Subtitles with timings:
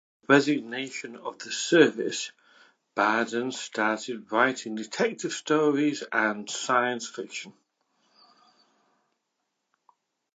[0.27, 2.31] After the resignation of the service
[2.97, 7.53] Bardhan started writing detective stories and science fiction.